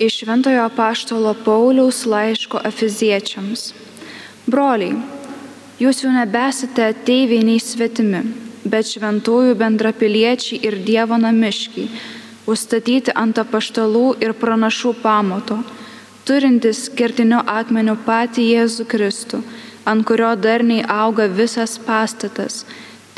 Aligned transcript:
Iš 0.00 0.14
Šventojo 0.18 0.70
Paštolo 0.76 1.34
Pauliaus 1.44 2.06
laiško 2.08 2.60
Efiziečiams. 2.64 3.64
Broliai, 4.46 4.94
jūs 5.76 5.98
jau 6.00 6.12
nebesate 6.14 6.86
ateiviniai 6.94 7.60
svetimi, 7.60 8.22
bet 8.64 8.88
šventųjų 8.88 9.58
bendrapiliečiai 9.60 10.62
ir 10.70 10.78
Dievo 10.86 11.18
namiškiai, 11.20 11.90
užstatyti 12.48 13.12
ant 13.12 13.42
apaštalų 13.44 14.06
ir 14.24 14.32
pranašų 14.40 14.94
pamato, 15.02 15.60
turintis 16.24 16.86
kertinio 16.96 17.42
akmenio 17.58 17.98
patį 18.08 18.48
Jėzų 18.54 18.88
Kristų, 18.94 19.42
ant 19.84 20.08
kurio 20.08 20.32
darniai 20.48 20.80
auga 20.96 21.28
visas 21.28 21.76
pastatas, 21.76 22.64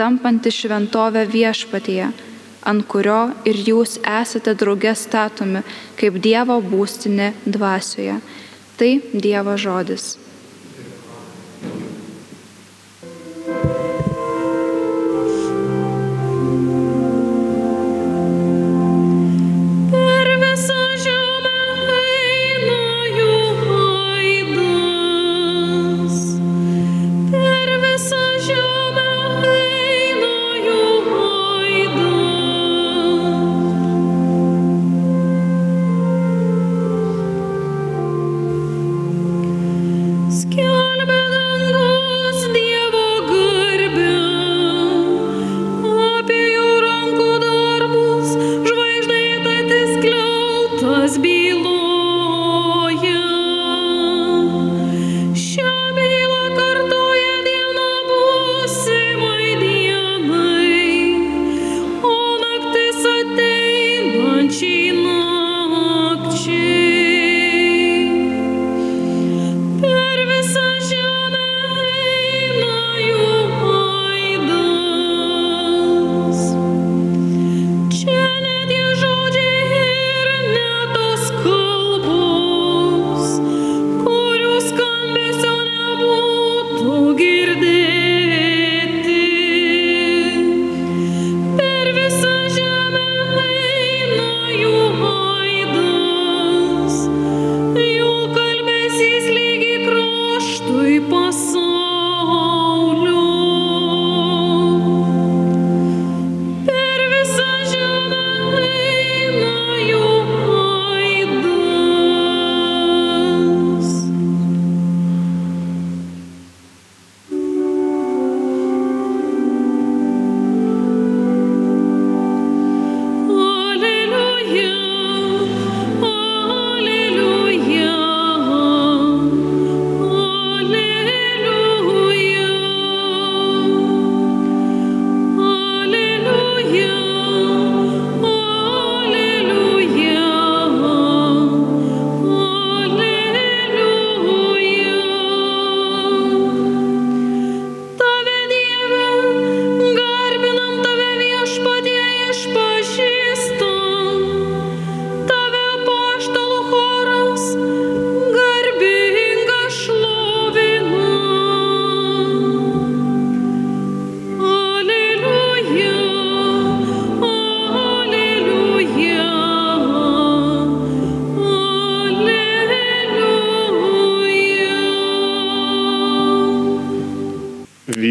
tampanti 0.00 0.48
šventovę 0.62 1.28
viešpatyje 1.28 2.08
ant 2.66 2.86
kurio 2.88 3.20
ir 3.48 3.60
jūs 3.68 3.98
esate 4.04 4.54
draugė 4.58 4.94
statomi 4.96 5.62
kaip 6.00 6.18
Dievo 6.22 6.60
būstinė 6.64 7.32
dvasioje. 7.46 8.18
Tai 8.80 8.90
Dievo 9.12 9.56
žodis. 9.60 10.16
Does 50.80 51.18
belong. 51.18 51.69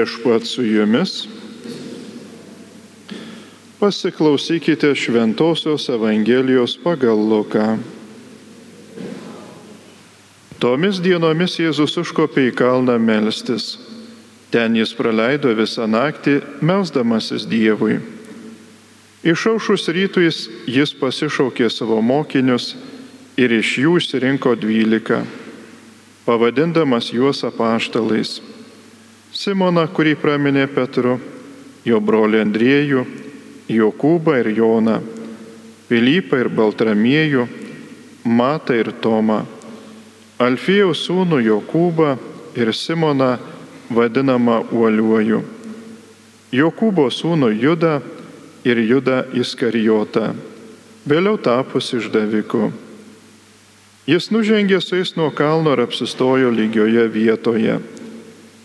Viešpat 0.00 0.46
su 0.46 0.64
jumis. 0.64 1.28
Pasiklausykite 3.78 4.94
Šventojios 4.94 5.88
Evangelijos 5.88 6.78
pagal 6.84 7.16
Luką. 7.16 7.78
Tomis 10.60 11.00
dienomis 11.00 11.56
Jėzus 11.60 11.96
užkopė 12.00 12.50
į 12.50 12.56
kalną 12.56 12.98
melstis. 13.00 13.78
Ten 14.52 14.76
jis 14.76 14.92
praleido 14.96 15.52
visą 15.56 15.86
naktį, 15.88 16.40
melzdamasis 16.60 17.46
Dievui. 17.48 18.00
Išaušus 19.24 19.88
rytais 19.88 20.46
jis 20.68 20.92
pasišaukė 20.96 21.68
savo 21.72 22.00
mokinius 22.00 22.74
ir 23.36 23.52
iš 23.52 23.78
jų 23.84 23.96
išsirinko 24.00 24.56
dvylika, 24.60 25.24
pavadindamas 26.24 27.12
juos 27.12 27.44
apaštalais 27.44 28.40
Simoną, 29.40 29.86
kurį 29.96 30.18
praminė 30.20 30.66
Petru, 30.68 31.14
jo 31.88 31.96
brolį 32.04 32.42
Andriejų, 32.44 33.04
Jokūbą 33.72 34.34
ir 34.42 34.48
Joną, 34.52 34.98
Pilypą 35.88 36.42
ir 36.42 36.50
Baltramiejų, 36.52 37.46
Matą 38.28 38.74
ir 38.76 38.90
Tomą, 39.00 39.38
Alfijaus 40.44 41.06
sūnų 41.06 41.38
Jokūbą 41.46 42.10
ir 42.60 42.72
Simoną 42.76 43.30
vadinamą 43.88 44.58
Uoliuoju, 44.76 45.40
Jokūbo 46.52 47.06
sūnų 47.08 47.48
Judą 47.62 47.94
ir 48.68 48.82
Judą 48.90 49.22
Iskarijotą, 49.40 50.34
vėliau 51.08 51.40
tapus 51.40 51.88
išdaviku. 51.96 52.68
Jis 54.04 54.28
nužengė 54.36 54.82
su 54.84 55.00
jais 55.00 55.14
nuo 55.16 55.30
kalno 55.32 55.72
ir 55.72 55.86
apsistojo 55.86 56.52
lygioje 56.52 57.06
vietoje 57.08 57.78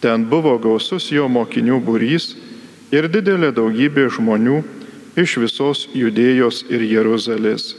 Ten 0.00 0.28
buvo 0.30 0.54
gausus 0.62 1.08
jo 1.10 1.26
mokinių 1.26 1.80
būrys 1.82 2.32
ir 2.94 3.08
didelė 3.10 3.50
daugybė 3.54 4.06
žmonių 4.14 4.60
iš 5.18 5.38
visos 5.42 5.86
Judėjos 5.94 6.62
ir 6.70 6.84
Jeruzalės, 6.86 7.72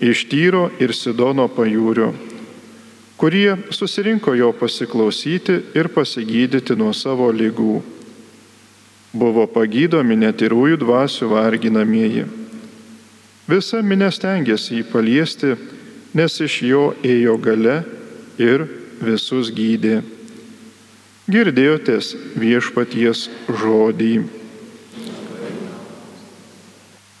iš 0.00 0.24
Tyro 0.30 0.70
ir 0.80 0.94
Sidono 0.96 1.44
pajūrio, 1.52 2.14
kurie 3.20 3.58
susirinko 3.70 4.32
jo 4.38 4.52
pasiklausyti 4.56 5.60
ir 5.76 5.90
pasigydyti 5.92 6.76
nuo 6.80 6.94
savo 6.96 7.28
lygų. 7.32 7.82
Buvo 9.14 9.44
pagydomi 9.46 10.16
netirųjų 10.18 10.80
dvasių 10.80 11.28
varginamieji. 11.30 12.24
Visa 13.46 13.82
minė 13.84 14.08
stengiasi 14.10 14.80
jį 14.80 14.88
paliesti, 14.88 15.52
nes 16.16 16.40
iš 16.40 16.56
jo 16.64 16.84
ėjo 17.04 17.36
gale 17.44 17.82
ir 18.40 18.64
visus 19.04 19.52
gydė. 19.54 20.00
Girdėjotės 21.24 22.10
viešpaties 22.36 23.30
žodį. 23.48 24.26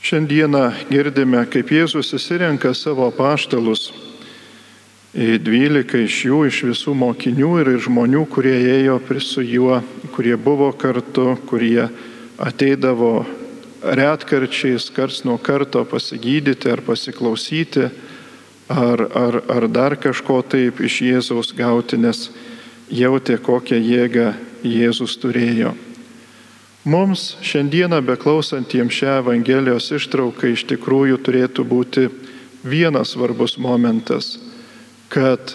Šiandieną 0.04 0.64
girdime, 0.90 1.40
kaip 1.48 1.72
Jėzus 1.72 2.12
įsirenka 2.12 2.74
savo 2.76 3.08
paštalus. 3.16 3.86
Dvylika 5.14 6.02
iš 6.04 6.18
jų, 6.26 6.42
iš 6.50 6.60
visų 6.68 6.92
mokinių 7.00 7.54
ir 7.62 7.72
žmonių, 7.80 8.26
kurie 8.28 8.52
ėjo 8.74 8.98
su 9.24 9.40
juo, 9.40 9.80
kurie 10.12 10.36
buvo 10.36 10.70
kartu, 10.76 11.38
kurie 11.48 11.88
ateidavo 12.36 13.24
retkarčiais, 13.80 14.90
karts 14.92 15.24
nuo 15.24 15.38
karto 15.38 15.84
pasigydyti 15.88 16.68
ar 16.68 16.84
pasiklausyti, 16.84 17.88
ar, 18.68 19.08
ar, 19.16 19.42
ar 19.48 19.68
dar 19.68 19.96
kažko 19.96 20.42
taip 20.42 20.80
iš 20.80 21.00
Jėzaus 21.00 21.56
gauti, 21.56 21.96
nes 21.96 22.28
jautė, 22.90 23.38
kokią 23.38 23.78
jėgą 23.80 24.32
Jėzus 24.64 25.16
turėjo. 25.20 25.74
Mums 26.84 27.34
šiandieną 27.44 28.02
beklausantiems 28.04 28.92
šią 28.92 29.18
Evangelijos 29.22 29.88
ištrauką 29.96 30.52
iš 30.52 30.66
tikrųjų 30.68 31.20
turėtų 31.24 31.64
būti 31.64 32.08
vienas 32.64 33.14
svarbus 33.14 33.56
momentas, 33.56 34.36
kad 35.08 35.54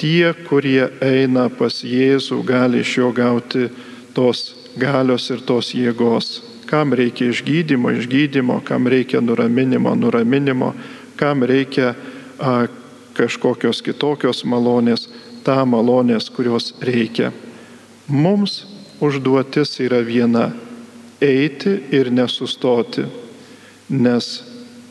tie, 0.00 0.34
kurie 0.48 0.90
eina 1.00 1.48
pas 1.48 1.80
Jėzų, 1.84 2.42
gali 2.44 2.84
iš 2.84 2.96
jo 2.98 3.12
gauti 3.16 3.70
tos 4.16 4.52
galios 4.76 5.30
ir 5.32 5.40
tos 5.44 5.72
jėgos. 5.76 6.42
Kam 6.66 6.92
reikia 6.96 7.30
išgydymo, 7.30 7.92
išgydymo, 8.00 8.60
kam 8.66 8.88
reikia 8.90 9.20
nuraminimo, 9.22 9.94
nuraminimo, 9.94 10.72
kam 11.16 11.44
reikia 11.46 11.94
a, 12.36 12.66
kažkokios 13.16 13.80
kitokios 13.84 14.42
malonės, 14.44 15.06
tą 15.46 15.62
malonės, 15.68 16.28
kurios 16.34 16.72
reikia. 16.82 17.30
Mums 18.10 18.64
užduotis 19.02 19.78
yra 19.84 20.02
viena 20.02 20.50
eiti 21.22 21.78
ir 21.94 22.10
nesustoti, 22.10 23.06
nes 23.88 24.28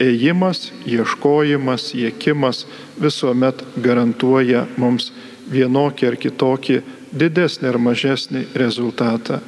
ėjimas, 0.01 0.69
ieškojimas, 0.87 1.89
siekimas 1.91 2.65
visuomet 2.99 3.63
garantuoja 3.83 4.65
mums 4.79 5.11
vienokį 5.51 6.07
ar 6.09 6.17
kitokį 6.19 6.79
didesnį 7.15 7.69
ar 7.69 7.79
mažesnį 7.79 8.45
rezultatą. 8.55 9.41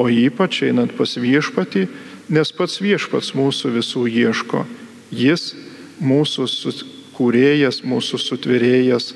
O 0.00 0.06
ypač 0.08 0.62
einant 0.64 0.94
pas 0.96 1.16
viešpatį, 1.20 1.88
nes 2.32 2.52
pats 2.56 2.78
viešpats 2.80 3.34
mūsų 3.36 3.74
visų 3.74 4.06
ieško. 4.08 4.64
Jis 5.10 5.50
mūsų 6.00 6.46
kūrėjas, 7.16 7.82
mūsų 7.84 8.20
sutvirėjas 8.22 9.10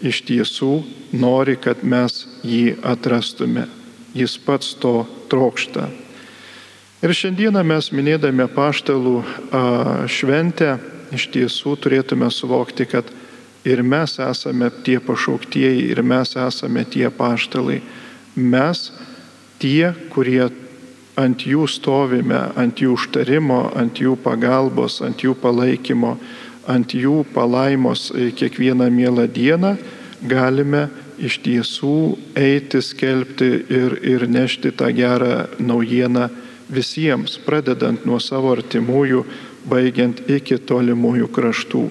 iš 0.00 0.22
tiesų 0.28 0.72
nori, 1.12 1.56
kad 1.60 1.84
mes 1.84 2.24
jį 2.46 2.78
atrastume. 2.86 3.66
Jis 4.16 4.36
pats 4.42 4.74
to 4.80 5.04
trokšta. 5.30 5.88
Ir 7.00 7.14
šiandieną 7.16 7.62
mes 7.64 7.92
minėdami 7.94 8.48
paštalų 8.52 9.20
šventę 10.10 10.74
iš 11.14 11.28
tiesų 11.34 11.76
turėtume 11.80 12.28
suvokti, 12.32 12.86
kad 12.90 13.08
ir 13.64 13.82
mes 13.82 14.18
esame 14.22 14.70
tie 14.84 14.98
pašauktieji, 15.02 15.88
ir 15.92 16.02
mes 16.02 16.34
esame 16.36 16.84
tie 16.84 17.08
paštalai. 17.10 17.80
Mes 18.36 18.90
tie, 19.60 19.92
kurie 20.12 20.48
ant 21.20 21.44
jų 21.44 21.66
stovime, 21.68 22.40
ant 22.56 22.80
jų 22.80 22.94
užtarimo, 22.96 23.62
ant 23.76 24.00
jų 24.00 24.16
pagalbos, 24.22 25.00
ant 25.04 25.24
jų 25.24 25.34
palaikymo, 25.40 26.16
ant 26.70 26.94
jų 26.94 27.24
palaimos 27.34 28.10
e, 28.14 28.30
kiekvieną 28.36 28.90
mielą 28.94 29.26
dieną 29.30 29.74
galime 30.22 30.88
iš 31.20 31.40
tiesų 31.44 31.96
eiti, 32.38 32.80
skelbti 32.82 33.50
ir, 33.68 33.96
ir 34.06 34.26
nešti 34.28 34.72
tą 34.72 34.88
gerą 34.96 35.46
naujieną 35.60 36.28
visiems, 36.70 37.36
pradedant 37.44 38.06
nuo 38.08 38.20
savo 38.22 38.54
artimųjų, 38.54 39.24
baigiant 39.68 40.22
iki 40.30 40.56
tolimųjų 40.64 41.28
kraštų. 41.34 41.84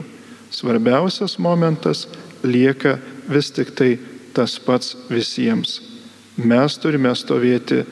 Svarbiausias 0.49 1.37
momentas 1.37 2.07
lieka 2.43 2.97
vis 3.29 3.51
tik 3.53 3.75
tai 3.77 3.91
tas 4.33 4.57
pats 4.63 4.95
visiems. 5.11 5.79
Mes 6.39 6.77
turime 6.81 7.11
stovėti 7.13 7.83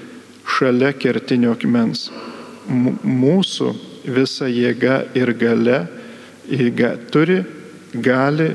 šalia 0.47 0.93
kertinio 0.97 1.53
akmens. 1.57 2.07
Mūsų 2.67 3.73
visa 4.07 4.47
jėga 4.49 5.03
ir 5.15 5.33
gale 5.37 5.83
turi, 7.11 7.43
gali 7.93 8.51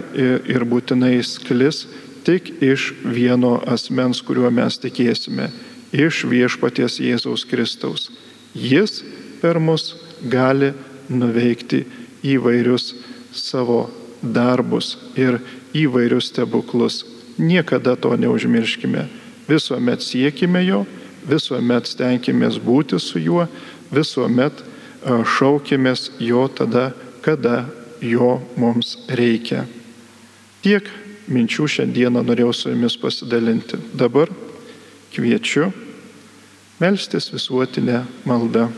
ir 0.48 0.64
būtinai 0.64 1.22
sklis 1.24 1.86
tik 2.24 2.62
iš 2.62 2.92
vieno 3.04 3.62
asmens, 3.66 4.22
kuriuo 4.22 4.50
mes 4.50 4.78
tikėsime- 4.78 5.50
iš 5.92 6.24
viešpaties 6.24 7.00
Jėzaus 7.00 7.44
Kristaus. 7.44 8.10
Jis 8.54 9.02
per 9.40 9.58
mus 9.58 9.94
gali 10.28 10.72
nuveikti 11.10 11.84
įvairius 12.22 12.94
savo 13.32 13.90
darbus 14.22 14.96
ir 15.16 15.40
įvairius 15.74 16.30
stebuklus. 16.30 17.04
Niekada 17.38 17.96
to 17.96 18.16
neužmirškime. 18.16 19.08
Visuomet 19.48 20.00
siekime 20.00 20.64
jo, 20.64 20.86
visuomet 21.28 21.84
stenkimės 21.84 22.58
būti 22.58 23.00
su 23.00 23.18
juo, 23.18 23.48
visuomet 23.90 24.52
šaukimės 25.04 26.10
jo 26.20 26.46
tada, 26.48 26.92
kada 27.22 27.66
jo 28.02 28.40
mums 28.58 28.96
reikia. 29.08 29.64
Tiek 30.62 30.88
minčių 31.30 31.68
šiandieną 31.70 32.22
norėjau 32.26 32.52
su 32.54 32.72
jumis 32.72 32.98
pasidalinti. 32.98 33.78
Dabar 33.94 34.30
kviečiu 35.14 35.70
melstis 36.82 37.30
visuotinę 37.32 38.02
maldą. 38.26 38.68